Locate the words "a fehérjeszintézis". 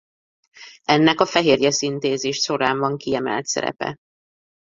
1.19-2.37